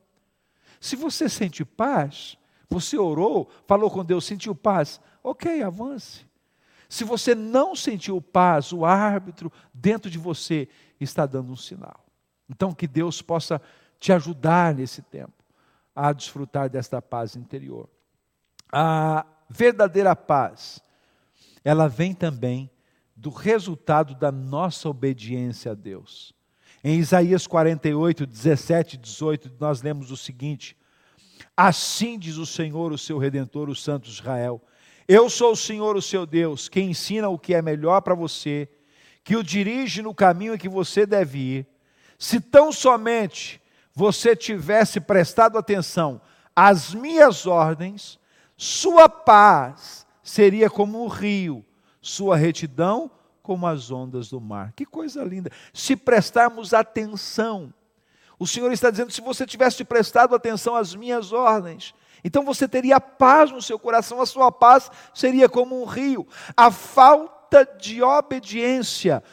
Se 0.80 0.96
você 0.96 1.27
sente 1.27 1.65
paz, 1.65 2.38
você 2.70 2.98
orou, 2.98 3.50
falou 3.68 3.91
com 3.91 4.06
Deus, 4.06 4.24
sentiu 4.24 4.56
paz, 4.56 5.01
ok, 5.22 5.62
avance. 5.62 6.25
Se 6.88 7.03
você 7.03 7.36
não 7.36 7.75
sentiu 7.75 8.22
paz, 8.22 8.72
o 8.72 8.86
árbitro 8.86 9.51
dentro 9.74 10.10
de 10.10 10.18
você 10.18 10.70
está 10.98 11.25
dando 11.25 11.51
um 11.51 11.58
sinal. 11.58 12.06
Então, 12.50 12.74
que 12.74 12.88
Deus 12.88 13.22
possa 13.22 13.62
te 14.00 14.13
ajudar 14.13 14.74
nesse 14.74 15.01
tempo 15.01 15.40
a 15.95 16.13
desfrutar 16.13 16.69
desta 16.69 17.01
paz 17.01 17.36
interior. 17.36 17.89
A 18.71 19.25
verdadeira 19.50 20.15
paz, 20.15 20.81
ela 21.63 21.88
vem 21.88 22.13
também 22.13 22.69
do 23.15 23.29
resultado 23.29 24.15
da 24.15 24.31
nossa 24.31 24.89
obediência 24.89 25.71
a 25.71 25.75
Deus. 25.75 26.33
Em 26.83 26.98
Isaías 26.98 27.45
48, 27.45 28.25
17 28.25 28.95
e 28.95 28.98
18, 28.98 29.51
nós 29.60 29.81
lemos 29.81 30.10
o 30.10 30.17
seguinte: 30.17 30.75
Assim 31.55 32.17
diz 32.17 32.38
o 32.38 32.45
Senhor, 32.45 32.91
o 32.91 32.98
seu 32.98 33.17
redentor, 33.17 33.69
o 33.69 33.75
Santo 33.75 34.10
Israel: 34.10 34.62
Eu 35.07 35.29
sou 35.29 35.51
o 35.51 35.55
Senhor, 35.55 35.95
o 35.95 36.01
seu 36.01 36.25
Deus, 36.25 36.67
que 36.67 36.81
ensina 36.81 37.29
o 37.29 37.38
que 37.38 37.53
é 37.53 37.62
melhor 37.62 38.01
para 38.01 38.15
você, 38.15 38.67
que 39.24 39.36
o 39.36 39.43
dirige 39.43 40.01
no 40.01 40.15
caminho 40.15 40.55
em 40.55 40.57
que 40.57 40.69
você 40.69 41.05
deve 41.05 41.38
ir. 41.38 41.67
Se 42.17 42.39
tão 42.39 42.71
somente 42.71 43.62
você 43.93 44.36
tivesse 44.36 45.00
prestado 45.00 45.57
atenção 45.57 46.21
às 46.55 46.93
minhas 46.93 47.45
ordens, 47.45 48.19
sua 48.57 49.10
paz 49.10 50.05
seria 50.24 50.69
como 50.69 51.03
um 51.03 51.07
rio 51.07 51.65
sua 52.01 52.36
retidão 52.36 53.12
como 53.43 53.67
as 53.67 53.91
ondas 53.91 54.29
do 54.29 54.41
mar. 54.41 54.74
Que 54.75 54.86
coisa 54.86 55.24
linda! 55.24 55.51
Se 55.74 55.95
prestarmos 55.95 56.74
atenção, 56.74 57.74
o 58.39 58.48
Senhor 58.48 58.71
está 58.71 58.89
dizendo: 58.89 59.12
se 59.12 59.21
você 59.21 59.45
tivesse 59.45 59.83
prestado 59.83 60.36
atenção 60.36 60.75
às 60.75 60.95
minhas 60.95 61.31
ordens, 61.31 61.93
então 62.24 62.43
você 62.43 62.67
teria 62.67 63.00
paz 63.00 63.51
no 63.51 63.62
seu 63.62 63.77
coração, 63.77 64.21
a 64.21 64.25
sua 64.25 64.51
paz 64.51 64.89
seria 65.13 65.48
como 65.48 65.81
um 65.81 65.86
rio. 65.86 66.27
A 66.57 66.71
falta 66.71 67.65
de 67.79 68.01
obediência 68.01 69.24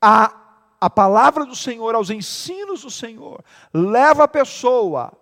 à, 0.00 0.45
à 0.80 0.90
palavra 0.90 1.44
do 1.44 1.56
Senhor, 1.56 1.94
aos 1.94 2.10
ensinos 2.10 2.82
do 2.82 2.90
Senhor, 2.90 3.44
leva 3.72 4.24
a 4.24 4.28
pessoa 4.28 5.12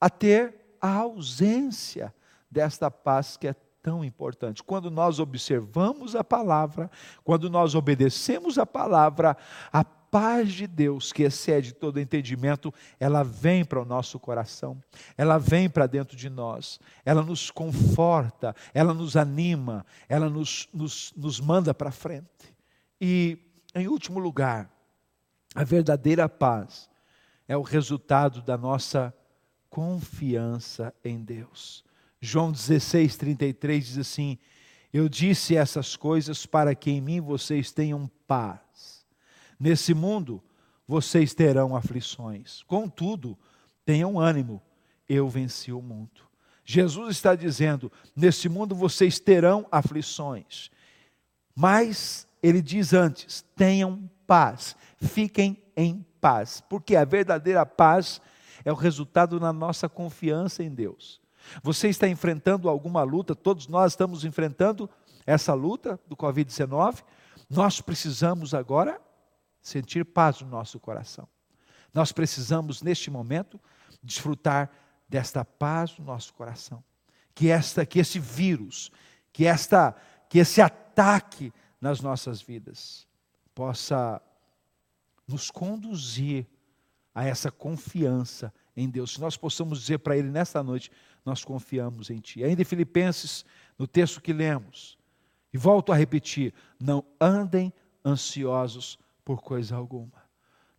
a 0.00 0.08
ter 0.08 0.54
a 0.80 0.94
ausência 0.94 2.14
desta 2.50 2.90
paz 2.90 3.36
que 3.36 3.48
é 3.48 3.54
tão 3.82 4.04
importante. 4.04 4.62
Quando 4.62 4.90
nós 4.90 5.18
observamos 5.18 6.14
a 6.14 6.24
palavra, 6.24 6.90
quando 7.24 7.48
nós 7.48 7.74
obedecemos 7.74 8.58
a 8.58 8.66
palavra, 8.66 9.36
a 9.72 9.84
paz 9.84 10.52
de 10.52 10.66
Deus, 10.66 11.12
que 11.12 11.22
excede 11.22 11.72
todo 11.72 12.00
entendimento, 12.00 12.72
ela 12.98 13.22
vem 13.22 13.64
para 13.64 13.80
o 13.80 13.84
nosso 13.84 14.18
coração, 14.18 14.82
ela 15.16 15.38
vem 15.38 15.68
para 15.68 15.86
dentro 15.86 16.16
de 16.16 16.30
nós, 16.30 16.80
ela 17.04 17.22
nos 17.22 17.50
conforta, 17.50 18.54
ela 18.72 18.94
nos 18.94 19.16
anima, 19.16 19.84
ela 20.08 20.28
nos, 20.28 20.68
nos, 20.72 21.12
nos 21.16 21.40
manda 21.40 21.74
para 21.74 21.90
frente. 21.90 22.54
E, 23.00 23.38
em 23.74 23.88
último 23.88 24.18
lugar, 24.18 24.70
a 25.54 25.64
verdadeira 25.64 26.28
paz 26.28 26.88
é 27.46 27.56
o 27.56 27.62
resultado 27.62 28.42
da 28.42 28.56
nossa 28.56 29.14
confiança 29.70 30.94
em 31.04 31.22
Deus. 31.22 31.84
João 32.20 32.52
16, 32.52 33.16
33 33.16 33.86
diz 33.86 33.98
assim: 33.98 34.38
Eu 34.92 35.08
disse 35.08 35.56
essas 35.56 35.96
coisas 35.96 36.44
para 36.46 36.74
que 36.74 36.90
em 36.90 37.00
mim 37.00 37.20
vocês 37.20 37.72
tenham 37.72 38.10
paz. 38.26 39.06
Nesse 39.58 39.94
mundo 39.94 40.42
vocês 40.86 41.34
terão 41.34 41.74
aflições. 41.74 42.62
Contudo, 42.64 43.38
tenham 43.84 44.18
ânimo, 44.18 44.62
eu 45.08 45.28
venci 45.28 45.72
o 45.72 45.80
mundo. 45.80 46.28
Jesus 46.64 47.16
está 47.16 47.34
dizendo: 47.34 47.90
nesse 48.14 48.48
mundo 48.48 48.74
vocês 48.74 49.18
terão 49.18 49.66
aflições. 49.70 50.70
Mas 51.54 52.27
ele 52.42 52.62
diz 52.62 52.92
antes: 52.92 53.44
tenham 53.56 54.08
paz, 54.26 54.76
fiquem 54.98 55.62
em 55.76 56.04
paz, 56.20 56.62
porque 56.68 56.96
a 56.96 57.04
verdadeira 57.04 57.64
paz 57.64 58.20
é 58.64 58.72
o 58.72 58.76
resultado 58.76 59.38
da 59.38 59.52
nossa 59.52 59.88
confiança 59.88 60.62
em 60.62 60.70
Deus. 60.70 61.20
Você 61.62 61.88
está 61.88 62.08
enfrentando 62.08 62.68
alguma 62.68 63.02
luta, 63.02 63.34
todos 63.34 63.68
nós 63.68 63.92
estamos 63.92 64.24
enfrentando 64.24 64.90
essa 65.26 65.54
luta 65.54 65.98
do 66.06 66.16
Covid-19. 66.16 67.02
Nós 67.48 67.80
precisamos 67.80 68.54
agora 68.54 69.00
sentir 69.60 70.04
paz 70.04 70.40
no 70.40 70.48
nosso 70.48 70.78
coração. 70.78 71.28
Nós 71.92 72.12
precisamos, 72.12 72.82
neste 72.82 73.10
momento, 73.10 73.60
desfrutar 74.02 74.70
desta 75.08 75.44
paz 75.44 75.96
no 75.98 76.04
nosso 76.04 76.34
coração. 76.34 76.82
Que, 77.34 77.50
esta, 77.50 77.86
que 77.86 77.98
esse 77.98 78.18
vírus, 78.18 78.90
que, 79.32 79.46
esta, 79.46 79.94
que 80.28 80.38
esse 80.38 80.60
ataque 80.60 81.52
nas 81.80 82.00
nossas 82.00 82.40
vidas 82.40 83.06
possa 83.54 84.20
nos 85.26 85.50
conduzir 85.50 86.46
a 87.14 87.24
essa 87.24 87.50
confiança 87.50 88.52
em 88.76 88.88
Deus. 88.88 89.14
Se 89.14 89.20
nós 89.20 89.36
possamos 89.36 89.80
dizer 89.80 89.98
para 89.98 90.16
Ele 90.16 90.30
nesta 90.30 90.62
noite: 90.62 90.90
nós 91.24 91.44
confiamos 91.44 92.10
em 92.10 92.20
Ti. 92.20 92.44
Ainda 92.44 92.62
em 92.62 92.64
Filipenses, 92.64 93.44
no 93.78 93.86
texto 93.86 94.20
que 94.20 94.32
lemos, 94.32 94.96
e 95.52 95.58
volto 95.58 95.92
a 95.92 95.96
repetir: 95.96 96.54
não 96.80 97.04
andem 97.20 97.72
ansiosos 98.04 98.98
por 99.24 99.42
coisa 99.42 99.76
alguma. 99.76 100.26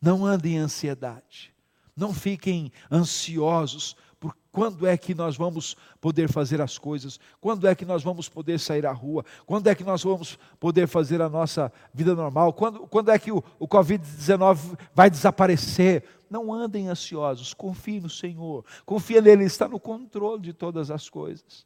Não 0.01 0.25
andem 0.25 0.55
em 0.55 0.59
ansiedade. 0.59 1.53
Não 1.95 2.13
fiquem 2.13 2.71
ansiosos 2.89 3.95
por 4.19 4.35
quando 4.51 4.85
é 4.85 4.97
que 4.97 5.15
nós 5.15 5.37
vamos 5.37 5.77
poder 6.01 6.29
fazer 6.29 6.59
as 6.59 6.77
coisas, 6.77 7.19
quando 7.39 7.67
é 7.67 7.73
que 7.73 7.85
nós 7.85 8.03
vamos 8.03 8.27
poder 8.27 8.59
sair 8.59 8.85
à 8.85 8.91
rua, 8.91 9.23
quando 9.45 9.67
é 9.67 9.75
que 9.75 9.83
nós 9.83 10.03
vamos 10.03 10.37
poder 10.59 10.87
fazer 10.87 11.21
a 11.21 11.29
nossa 11.29 11.71
vida 11.93 12.13
normal, 12.13 12.51
quando, 12.51 12.81
quando 12.87 13.11
é 13.11 13.17
que 13.17 13.31
o, 13.31 13.43
o 13.57 13.67
Covid-19 13.67 14.77
vai 14.93 15.09
desaparecer. 15.09 16.03
Não 16.29 16.53
andem 16.53 16.89
ansiosos, 16.89 17.55
confie 17.55 17.99
no 17.99 18.09
Senhor, 18.09 18.63
confia 18.85 19.19
nele, 19.19 19.43
Ele 19.43 19.47
está 19.47 19.67
no 19.67 19.79
controle 19.79 20.41
de 20.43 20.53
todas 20.53 20.91
as 20.91 21.09
coisas. 21.09 21.65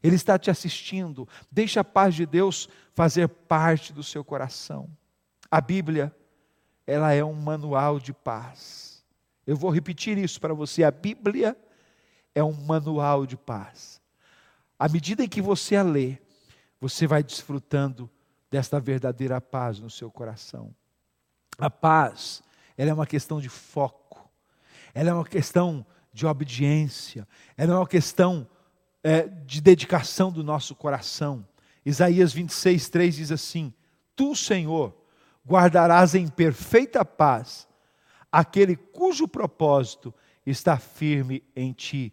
Ele 0.00 0.14
está 0.14 0.38
te 0.38 0.48
assistindo, 0.50 1.26
deixa 1.50 1.80
a 1.80 1.84
paz 1.84 2.14
de 2.14 2.24
Deus 2.24 2.68
fazer 2.94 3.28
parte 3.28 3.92
do 3.92 4.04
seu 4.04 4.22
coração. 4.22 4.88
A 5.50 5.60
Bíblia, 5.60 6.14
ela 6.86 7.12
é 7.12 7.24
um 7.24 7.32
manual 7.32 7.98
de 7.98 8.12
paz. 8.12 9.04
Eu 9.46 9.56
vou 9.56 9.70
repetir 9.70 10.18
isso 10.18 10.40
para 10.40 10.54
você. 10.54 10.84
A 10.84 10.90
Bíblia 10.90 11.56
é 12.36 12.44
um 12.44 12.52
manual 12.52 13.24
de 13.24 13.34
paz. 13.34 13.98
À 14.78 14.90
medida 14.90 15.24
em 15.24 15.28
que 15.28 15.40
você 15.40 15.74
a 15.74 15.82
lê, 15.82 16.18
você 16.78 17.06
vai 17.06 17.22
desfrutando 17.22 18.10
desta 18.50 18.78
verdadeira 18.78 19.40
paz 19.40 19.80
no 19.80 19.88
seu 19.88 20.10
coração. 20.10 20.72
A 21.58 21.70
paz, 21.70 22.42
ela 22.76 22.90
é 22.90 22.94
uma 22.94 23.06
questão 23.06 23.40
de 23.40 23.48
foco, 23.48 24.30
ela 24.92 25.08
é 25.08 25.14
uma 25.14 25.24
questão 25.24 25.84
de 26.12 26.26
obediência, 26.26 27.26
ela 27.56 27.72
é 27.72 27.76
uma 27.76 27.88
questão 27.88 28.46
é, 29.02 29.22
de 29.22 29.62
dedicação 29.62 30.30
do 30.30 30.44
nosso 30.44 30.74
coração. 30.74 31.48
Isaías 31.86 32.34
26, 32.34 32.90
3 32.90 33.16
diz 33.16 33.32
assim: 33.32 33.72
Tu, 34.14 34.36
Senhor, 34.36 34.94
guardarás 35.48 36.14
em 36.14 36.28
perfeita 36.28 37.02
paz 37.02 37.66
aquele 38.30 38.76
cujo 38.76 39.26
propósito 39.26 40.12
está 40.44 40.78
firme 40.78 41.42
em 41.54 41.72
ti, 41.72 42.12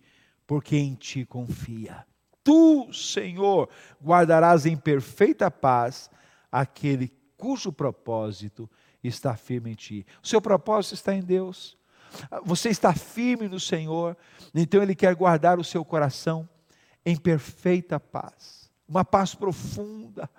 porque 0.54 0.78
em 0.78 0.94
ti 0.94 1.26
confia. 1.26 2.06
Tu, 2.44 2.94
Senhor, 2.94 3.68
guardarás 4.00 4.68
em 4.68 4.78
perfeita 4.78 5.50
paz 5.50 6.12
aquele 6.52 7.12
cujo 7.36 7.74
propósito 7.74 8.70
está 9.04 9.36
firme 9.36 9.72
em 9.72 9.74
ti. 9.74 10.06
O 10.22 10.28
seu 10.28 10.40
propósito 10.40 10.94
está 10.94 11.16
em 11.16 11.24
Deus. 11.24 11.76
Você 12.46 12.70
está 12.70 12.94
firme 12.94 13.48
no 13.48 13.60
Senhor, 13.60 14.16
então 14.54 14.84
Ele 14.84 14.94
quer 14.94 15.16
guardar 15.16 15.58
o 15.58 15.64
seu 15.64 15.84
coração 15.84 16.48
em 17.04 17.16
perfeita 17.16 18.00
paz. 18.00 18.70
Uma 18.88 19.04
paz 19.04 19.34
profunda, 19.34 20.30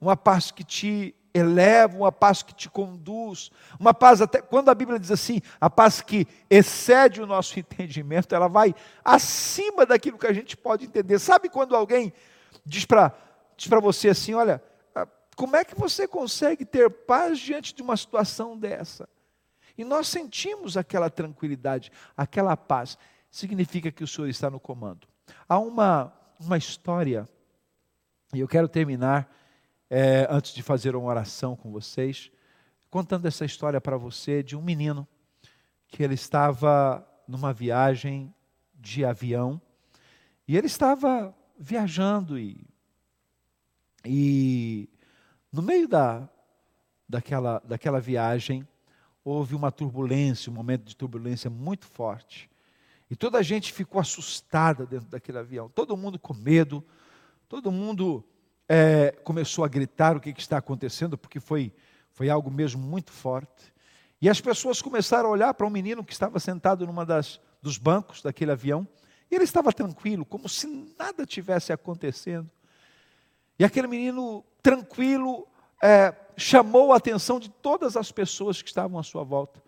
uma 0.00 0.16
paz 0.16 0.52
que 0.52 0.62
te 0.62 1.16
eleva, 1.34 1.96
uma 1.96 2.12
paz 2.12 2.42
que 2.42 2.54
te 2.54 2.70
conduz, 2.70 3.50
uma 3.78 3.92
paz 3.92 4.22
até 4.22 4.40
quando 4.40 4.68
a 4.68 4.74
Bíblia 4.74 5.00
diz 5.00 5.10
assim, 5.10 5.40
a 5.60 5.68
paz 5.68 6.00
que 6.00 6.28
excede 6.48 7.20
o 7.20 7.26
nosso 7.26 7.58
entendimento, 7.60 8.34
ela 8.34 8.46
vai 8.46 8.72
acima 9.04 9.84
daquilo 9.84 10.16
que 10.16 10.28
a 10.28 10.32
gente 10.32 10.56
pode 10.56 10.86
entender. 10.86 11.18
Sabe 11.18 11.48
quando 11.48 11.74
alguém 11.74 12.12
diz 12.64 12.84
para 12.84 13.12
diz 13.56 13.68
para 13.68 13.80
você 13.80 14.08
assim, 14.08 14.34
olha, 14.34 14.62
ah, 14.94 15.06
como 15.36 15.56
é 15.56 15.64
que 15.64 15.74
você 15.74 16.08
consegue 16.08 16.64
ter 16.64 16.90
paz 16.90 17.38
diante 17.38 17.74
de 17.74 17.82
uma 17.82 17.96
situação 17.96 18.56
dessa? 18.56 19.08
E 19.76 19.84
nós 19.84 20.08
sentimos 20.08 20.76
aquela 20.76 21.10
tranquilidade, 21.10 21.90
aquela 22.16 22.56
paz. 22.56 22.96
Significa 23.30 23.90
que 23.90 24.04
o 24.04 24.06
Senhor 24.06 24.28
está 24.28 24.48
no 24.48 24.60
comando. 24.60 25.08
Há 25.48 25.58
uma, 25.58 26.12
uma 26.38 26.56
história, 26.56 27.28
e 28.32 28.40
eu 28.40 28.46
quero 28.46 28.68
terminar 28.68 29.28
é, 29.96 30.26
antes 30.28 30.52
de 30.52 30.60
fazer 30.60 30.96
uma 30.96 31.06
oração 31.06 31.54
com 31.54 31.70
vocês, 31.70 32.28
contando 32.90 33.26
essa 33.26 33.44
história 33.44 33.80
para 33.80 33.96
você 33.96 34.42
de 34.42 34.56
um 34.56 34.60
menino 34.60 35.06
que 35.86 36.02
ele 36.02 36.14
estava 36.14 37.08
numa 37.28 37.52
viagem 37.52 38.34
de 38.74 39.04
avião 39.04 39.62
e 40.48 40.56
ele 40.56 40.66
estava 40.66 41.32
viajando 41.56 42.36
e, 42.36 42.66
e 44.04 44.88
no 45.52 45.62
meio 45.62 45.86
da, 45.86 46.28
daquela, 47.08 47.62
daquela 47.64 48.00
viagem 48.00 48.66
houve 49.24 49.54
uma 49.54 49.70
turbulência, 49.70 50.50
um 50.50 50.56
momento 50.56 50.82
de 50.82 50.96
turbulência 50.96 51.48
muito 51.48 51.86
forte. 51.86 52.50
E 53.08 53.14
toda 53.14 53.38
a 53.38 53.42
gente 53.42 53.72
ficou 53.72 54.00
assustada 54.00 54.84
dentro 54.86 55.06
daquele 55.06 55.38
avião, 55.38 55.68
todo 55.68 55.96
mundo 55.96 56.18
com 56.18 56.34
medo, 56.34 56.84
todo 57.48 57.70
mundo 57.70 58.24
é, 58.68 59.12
começou 59.24 59.64
a 59.64 59.68
gritar 59.68 60.16
o 60.16 60.20
que, 60.20 60.32
que 60.32 60.40
está 60.40 60.58
acontecendo, 60.58 61.18
porque 61.18 61.40
foi, 61.40 61.72
foi 62.12 62.30
algo 62.30 62.50
mesmo 62.50 62.82
muito 62.82 63.12
forte. 63.12 63.72
E 64.20 64.28
as 64.28 64.40
pessoas 64.40 64.80
começaram 64.80 65.28
a 65.28 65.32
olhar 65.32 65.54
para 65.54 65.66
um 65.66 65.70
menino 65.70 66.04
que 66.04 66.12
estava 66.12 66.38
sentado 66.40 66.86
numa 66.86 67.04
das 67.04 67.40
dos 67.64 67.78
bancos 67.78 68.20
daquele 68.20 68.52
avião, 68.52 68.86
e 69.30 69.34
ele 69.34 69.44
estava 69.44 69.72
tranquilo, 69.72 70.26
como 70.26 70.50
se 70.50 70.66
nada 70.98 71.24
tivesse 71.24 71.72
acontecendo. 71.72 72.50
E 73.58 73.64
aquele 73.64 73.86
menino 73.86 74.44
tranquilo 74.62 75.48
é, 75.82 76.14
chamou 76.36 76.92
a 76.92 76.98
atenção 76.98 77.40
de 77.40 77.48
todas 77.48 77.96
as 77.96 78.12
pessoas 78.12 78.60
que 78.60 78.68
estavam 78.68 78.98
à 78.98 79.02
sua 79.02 79.24
volta, 79.24 79.62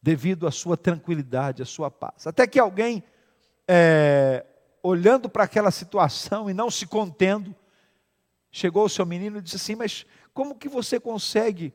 devido 0.00 0.46
à 0.46 0.52
sua 0.52 0.76
tranquilidade, 0.76 1.62
à 1.62 1.66
sua 1.66 1.90
paz. 1.90 2.28
Até 2.28 2.46
que 2.46 2.60
alguém, 2.60 3.02
é, 3.66 4.46
olhando 4.80 5.28
para 5.28 5.42
aquela 5.42 5.72
situação 5.72 6.48
e 6.48 6.54
não 6.54 6.70
se 6.70 6.86
contendo, 6.86 7.52
chegou 8.56 8.86
o 8.86 8.88
seu 8.88 9.04
menino 9.04 9.38
e 9.38 9.42
disse 9.42 9.56
assim: 9.56 9.74
Mas 9.74 10.06
como 10.32 10.54
que 10.54 10.68
você 10.68 10.98
consegue, 10.98 11.74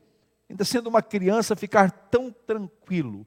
ainda 0.50 0.64
sendo 0.64 0.88
uma 0.88 1.00
criança, 1.00 1.54
ficar 1.54 1.90
tão 1.90 2.30
tranquilo 2.30 3.24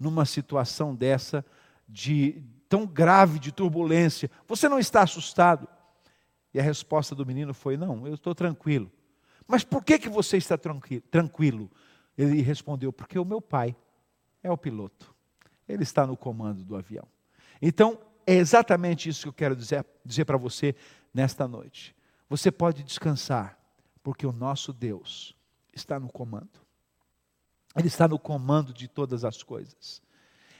numa 0.00 0.24
situação 0.24 0.94
dessa, 0.94 1.44
de 1.86 2.42
tão 2.68 2.86
grave 2.86 3.38
de 3.38 3.52
turbulência? 3.52 4.30
Você 4.48 4.68
não 4.68 4.78
está 4.78 5.02
assustado? 5.02 5.68
E 6.54 6.58
a 6.58 6.62
resposta 6.62 7.14
do 7.14 7.26
menino 7.26 7.52
foi: 7.52 7.76
Não, 7.76 8.06
eu 8.06 8.14
estou 8.14 8.34
tranquilo. 8.34 8.90
Mas 9.46 9.62
por 9.62 9.84
que, 9.84 9.98
que 9.98 10.08
você 10.08 10.38
está 10.38 10.56
tranquilo? 10.58 11.70
Ele 12.16 12.40
respondeu: 12.40 12.92
Porque 12.92 13.18
o 13.18 13.24
meu 13.24 13.42
pai 13.42 13.76
é 14.42 14.50
o 14.50 14.56
piloto. 14.56 15.14
Ele 15.68 15.82
está 15.82 16.06
no 16.06 16.16
comando 16.16 16.64
do 16.64 16.76
avião. 16.76 17.06
Então, 17.60 17.98
é 18.26 18.34
exatamente 18.34 19.08
isso 19.08 19.22
que 19.22 19.28
eu 19.28 19.32
quero 19.32 19.56
dizer, 19.56 19.84
dizer 20.04 20.24
para 20.24 20.36
você 20.36 20.74
nesta 21.12 21.46
noite. 21.46 21.95
Você 22.28 22.50
pode 22.50 22.82
descansar, 22.82 23.58
porque 24.02 24.26
o 24.26 24.32
nosso 24.32 24.72
Deus 24.72 25.36
está 25.72 26.00
no 26.00 26.08
comando. 26.08 26.48
Ele 27.76 27.88
está 27.88 28.08
no 28.08 28.18
comando 28.18 28.72
de 28.72 28.88
todas 28.88 29.24
as 29.24 29.42
coisas. 29.42 30.02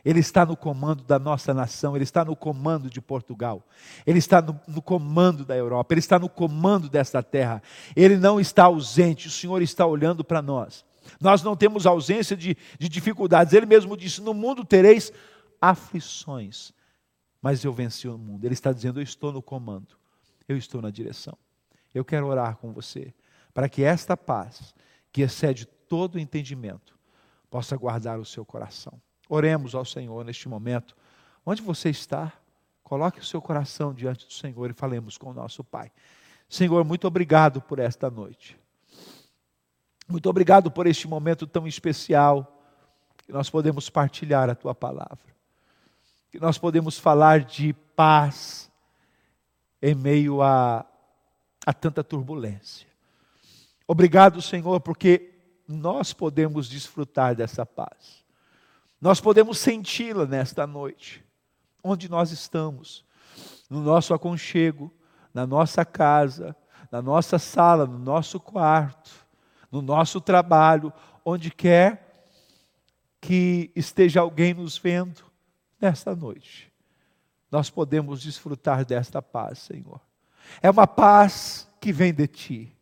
Ele 0.05 0.20
está 0.20 0.46
no 0.46 0.57
comando 0.57 1.02
da 1.02 1.18
nossa 1.18 1.52
nação, 1.52 1.96
Ele 1.96 2.05
está 2.05 2.24
no 2.24 2.37
comando 2.37 2.88
de 2.88 3.00
Portugal, 3.00 3.66
Ele 4.07 4.20
está 4.20 4.40
no, 4.40 4.61
no, 4.68 4.81
comando 4.81 5.44
da 5.44 5.57
Europa, 5.57 5.92
Ele 5.92 5.98
está 5.98 6.16
no 6.16 6.29
comando 6.29 6.88
desta 6.88 7.24
terra. 7.24 7.61
Ele 7.96 8.16
não 8.16 8.38
está 8.38 8.66
ausente, 8.66 9.26
o 9.26 9.31
Senhor 9.31 9.61
está 9.62 9.85
olhando 9.85 10.22
para 10.22 10.40
nós. 10.40 10.85
Nós 11.20 11.42
não 11.42 11.57
temos 11.57 11.87
ausência 11.87 12.37
de, 12.37 12.57
de 12.79 12.88
dificuldades. 12.88 13.52
Ele 13.52 13.66
mesmo 13.66 13.96
disse: 13.96 14.22
No 14.22 14.33
mundo 14.33 14.64
tereis 14.64 15.12
aflições, 15.61 16.72
mas 17.42 17.64
eu 17.64 17.72
venci 17.72 18.07
o 18.07 18.16
mundo. 18.16 18.44
Ele 18.44 18.55
está 18.55 18.72
dizendo: 18.72 19.00
Eu 19.00 19.05
estou 19.05 19.33
no 19.33 19.42
comando, 19.42 19.96
eu 20.48 20.57
estou 20.57 20.81
na 20.81 20.90
direção. 20.90 21.37
Eu 21.96 22.04
quero 22.04 22.26
orar 22.26 22.59
com 22.59 22.74
você, 22.74 23.14
para 23.54 23.70
que 23.70 23.82
esta 23.82 24.18
paz, 24.18 24.74
que 25.11 25.22
excede 25.22 25.64
todo 25.64 26.18
entendimento, 26.18 26.94
possa 27.48 27.74
guardar 27.74 28.18
o 28.18 28.24
seu 28.24 28.44
coração. 28.44 29.00
Oremos 29.30 29.74
ao 29.74 29.82
Senhor 29.82 30.22
neste 30.22 30.46
momento. 30.46 30.94
Onde 31.44 31.62
você 31.62 31.88
está, 31.88 32.35
coloque 32.82 33.20
o 33.20 33.24
seu 33.24 33.40
coração 33.40 33.94
diante 33.94 34.26
do 34.26 34.32
Senhor 34.35 34.68
e 34.70 34.74
falemos 34.74 35.16
com 35.16 35.30
o 35.30 35.32
nosso 35.32 35.64
Pai. 35.64 35.90
Senhor, 36.50 36.85
muito 36.85 37.06
obrigado 37.06 37.62
por 37.62 37.78
esta 37.78 38.11
noite. 38.11 38.59
Muito 40.06 40.28
obrigado 40.28 40.70
por 40.70 40.87
este 40.87 41.09
momento 41.09 41.46
tão 41.46 41.66
especial 41.66 42.62
que 43.16 43.32
nós 43.32 43.48
podemos 43.48 43.88
partilhar 43.88 44.50
a 44.50 44.54
tua 44.54 44.74
palavra. 44.74 45.35
Que 46.30 46.38
nós 46.38 46.59
podemos 46.59 46.98
falar 46.98 47.40
de 47.40 47.72
paz 47.72 48.70
em 49.80 49.94
meio 49.94 50.42
a 50.42 50.85
a 51.66 51.74
tanta 51.74 52.05
turbulência. 52.05 52.87
Obrigado, 53.88 54.40
Senhor, 54.40 54.81
porque 54.81 55.35
nós 55.66 56.12
podemos 56.12 56.68
desfrutar 56.68 57.35
dessa 57.35 57.66
paz. 57.66 58.24
Nós 59.00 59.20
podemos 59.20 59.59
senti-la 59.59 60.24
nesta 60.26 60.66
noite, 60.66 61.24
onde 61.83 62.09
nós 62.09 62.31
estamos, 62.31 63.05
no 63.68 63.81
nosso 63.81 64.14
aconchego, 64.14 64.92
na 65.35 65.44
nossa 65.46 65.85
casa, 65.85 66.57
na 66.90 67.02
nossa 67.02 67.38
sala, 67.38 67.85
no 67.85 67.98
nosso 67.98 68.38
quarto, 68.38 69.11
no 69.70 69.83
nosso 69.83 70.20
trabalho, 70.20 70.92
onde 71.24 71.50
quer 71.50 72.07
que 73.20 73.72
esteja 73.74 74.20
alguém 74.20 74.55
nos 74.55 74.79
vendo 74.79 75.24
nesta 75.81 76.14
noite. 76.14 76.72
Nós 77.50 77.68
podemos 77.68 78.22
desfrutar 78.22 78.85
desta 78.85 79.20
paz, 79.20 79.59
Senhor. 79.59 80.00
É 80.62 80.70
uma 80.70 80.87
paz 80.87 81.68
que 81.80 81.92
vem 81.92 82.12
de 82.12 82.26
ti. 82.26 82.76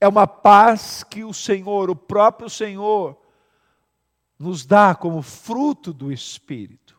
É 0.00 0.08
uma 0.08 0.26
paz 0.26 1.04
que 1.04 1.22
o 1.22 1.32
Senhor, 1.32 1.90
o 1.90 1.96
próprio 1.96 2.50
Senhor, 2.50 3.16
nos 4.38 4.66
dá 4.66 4.94
como 4.94 5.22
fruto 5.22 5.92
do 5.92 6.10
Espírito. 6.10 6.98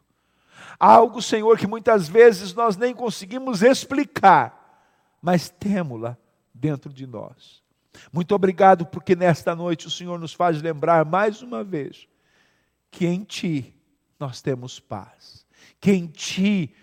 Algo, 0.79 1.21
Senhor, 1.21 1.57
que 1.57 1.67
muitas 1.67 2.07
vezes 2.07 2.53
nós 2.53 2.77
nem 2.77 2.93
conseguimos 2.93 3.61
explicar, 3.61 4.81
mas 5.21 5.49
temos-la 5.49 6.17
dentro 6.53 6.93
de 6.93 7.05
nós. 7.05 7.61
Muito 8.11 8.33
obrigado, 8.33 8.85
porque 8.85 9.15
nesta 9.15 9.55
noite 9.55 9.87
o 9.87 9.91
Senhor 9.91 10.19
nos 10.19 10.33
faz 10.33 10.61
lembrar 10.61 11.05
mais 11.05 11.41
uma 11.41 11.63
vez 11.63 12.07
que 12.89 13.05
em 13.05 13.23
Ti 13.23 13.75
nós 14.19 14.41
temos 14.41 14.79
paz, 14.79 15.45
que 15.79 15.91
em 15.91 16.07
Ti 16.07 16.73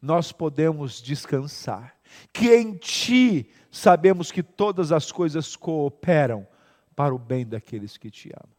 nós 0.00 0.32
podemos 0.32 1.02
descansar 1.02 1.95
que 2.32 2.54
em 2.54 2.74
Ti 2.74 3.50
sabemos 3.70 4.32
que 4.32 4.42
todas 4.42 4.92
as 4.92 5.12
coisas 5.12 5.54
cooperam 5.56 6.46
para 6.94 7.14
o 7.14 7.18
bem 7.18 7.46
daqueles 7.46 7.96
que 7.96 8.10
te 8.10 8.30
amam. 8.30 8.56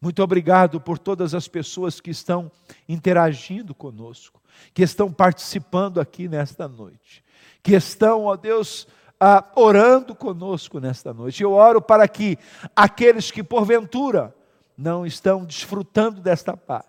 Muito 0.00 0.22
obrigado 0.22 0.80
por 0.80 0.98
todas 0.98 1.34
as 1.34 1.48
pessoas 1.48 2.00
que 2.00 2.10
estão 2.10 2.52
interagindo 2.88 3.74
conosco, 3.74 4.40
que 4.72 4.82
estão 4.82 5.12
participando 5.12 6.00
aqui 6.00 6.28
nesta 6.28 6.68
noite, 6.68 7.24
que 7.62 7.74
estão, 7.74 8.26
ó 8.26 8.36
Deus, 8.36 8.86
ah, 9.18 9.44
orando 9.56 10.14
conosco 10.14 10.78
nesta 10.78 11.12
noite. 11.12 11.42
Eu 11.42 11.52
oro 11.52 11.82
para 11.82 12.06
que 12.06 12.38
aqueles 12.76 13.30
que 13.30 13.42
porventura 13.42 14.34
não 14.76 15.04
estão 15.04 15.44
desfrutando 15.44 16.20
desta 16.20 16.56
paz, 16.56 16.86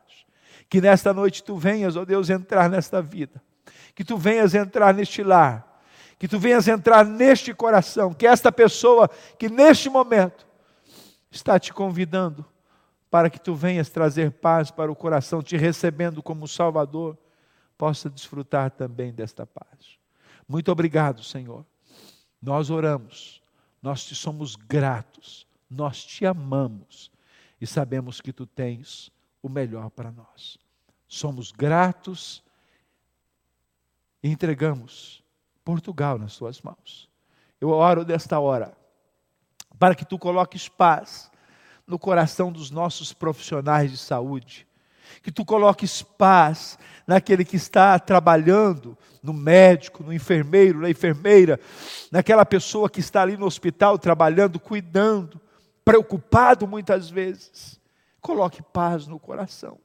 que 0.70 0.80
nesta 0.80 1.12
noite 1.12 1.44
tu 1.44 1.56
venhas, 1.56 1.96
ó 1.96 2.06
Deus, 2.06 2.30
entrar 2.30 2.70
nesta 2.70 3.02
vida, 3.02 3.42
que 3.96 4.04
tu 4.04 4.18
venhas 4.18 4.54
entrar 4.54 4.94
neste 4.94 5.24
lar 5.24 5.69
que 6.20 6.28
tu 6.28 6.38
venhas 6.38 6.68
entrar 6.68 7.06
neste 7.06 7.54
coração, 7.54 8.14
que 8.14 8.28
esta 8.28 8.52
pessoa 8.52 9.10
que 9.38 9.48
neste 9.48 9.90
momento 9.90 10.46
está 11.32 11.58
te 11.58 11.72
convidando 11.72 12.46
para 13.10 13.30
que 13.30 13.40
tu 13.40 13.56
venhas 13.56 13.90
trazer 13.90 14.32
paz 14.34 14.70
para 14.70 14.92
o 14.92 14.96
coração, 14.96 15.42
te 15.42 15.56
recebendo 15.56 16.22
como 16.22 16.48
Salvador, 16.48 17.18
possa 17.78 18.10
desfrutar 18.10 18.70
também 18.72 19.14
desta 19.14 19.48
paz. 19.48 19.98
Muito 20.46 20.70
obrigado, 20.70 21.24
Senhor. 21.24 21.66
Nós 22.42 22.70
oramos, 22.70 23.42
nós 23.82 24.04
te 24.04 24.14
somos 24.14 24.58
gratos, 24.58 25.48
nós 25.70 26.04
te 26.04 26.26
amamos 26.26 27.10
e 27.62 27.66
sabemos 27.66 28.20
que 28.20 28.34
tu 28.34 28.46
tens 28.46 29.10
o 29.42 29.48
melhor 29.48 29.90
para 29.90 30.12
nós. 30.12 30.58
Somos 31.08 31.52
gratos 31.52 32.44
e 34.22 34.30
entregamos 34.30 35.24
Portugal 35.70 36.18
nas 36.18 36.36
tuas 36.36 36.60
mãos. 36.64 37.08
Eu 37.62 37.70
oro 37.70 38.04
desta 38.04 38.40
hora 38.40 38.76
para 39.78 39.94
que 39.94 40.04
tu 40.04 40.18
coloques 40.18 40.68
paz 40.68 41.30
no 41.86 42.00
coração 42.00 42.52
dos 42.52 42.72
nossos 42.72 43.14
profissionais 43.14 43.92
de 43.92 43.98
saúde, 43.98 44.68
que 45.22 45.32
tu 45.32 45.46
coloques 45.46 46.02
paz 46.02 46.80
naquele 47.06 47.46
que 47.46 47.56
está 47.56 48.00
trabalhando, 48.00 48.98
no 49.22 49.32
médico, 49.32 50.04
no 50.04 50.12
enfermeiro, 50.12 50.80
na 50.80 50.90
enfermeira, 50.90 51.60
naquela 52.12 52.48
pessoa 52.48 52.90
que 52.90 53.00
está 53.00 53.22
ali 53.22 53.38
no 53.38 53.46
hospital 53.46 54.00
trabalhando, 54.00 54.60
cuidando, 54.60 55.40
preocupado 55.86 56.68
muitas 56.68 57.12
vezes. 57.12 57.80
Coloque 58.20 58.64
paz 58.64 59.06
no 59.06 59.20
coração 59.20 59.78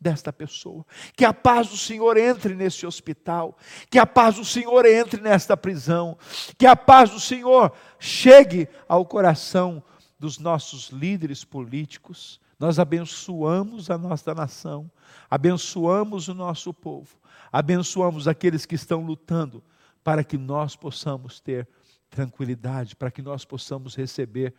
desta 0.00 0.32
pessoa. 0.32 0.84
Que 1.16 1.24
a 1.24 1.32
paz 1.32 1.68
do 1.68 1.76
Senhor 1.76 2.16
entre 2.16 2.54
nesse 2.54 2.86
hospital, 2.86 3.56
que 3.90 3.98
a 3.98 4.06
paz 4.06 4.36
do 4.36 4.44
Senhor 4.44 4.84
entre 4.84 5.20
nesta 5.20 5.56
prisão, 5.56 6.16
que 6.58 6.66
a 6.66 6.76
paz 6.76 7.10
do 7.10 7.20
Senhor 7.20 7.72
chegue 7.98 8.68
ao 8.88 9.04
coração 9.06 9.82
dos 10.18 10.38
nossos 10.38 10.88
líderes 10.90 11.44
políticos. 11.44 12.40
Nós 12.58 12.78
abençoamos 12.78 13.90
a 13.90 13.98
nossa 13.98 14.34
nação, 14.34 14.90
abençoamos 15.30 16.28
o 16.28 16.34
nosso 16.34 16.72
povo, 16.72 17.16
abençoamos 17.52 18.28
aqueles 18.28 18.64
que 18.64 18.74
estão 18.74 19.04
lutando 19.04 19.62
para 20.02 20.22
que 20.22 20.36
nós 20.36 20.76
possamos 20.76 21.40
ter 21.40 21.68
tranquilidade, 22.10 22.94
para 22.94 23.10
que 23.10 23.22
nós 23.22 23.44
possamos 23.44 23.96
receber 23.96 24.54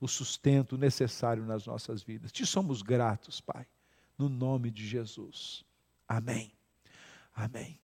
o 0.00 0.08
sustento 0.08 0.78
necessário 0.78 1.44
nas 1.44 1.66
nossas 1.66 2.02
vidas. 2.02 2.32
Te 2.32 2.46
somos 2.46 2.82
gratos, 2.82 3.40
Pai 3.40 3.66
no 4.18 4.28
nome 4.28 4.70
de 4.70 4.86
Jesus. 4.86 5.64
Amém. 6.08 6.52
Amém. 7.34 7.80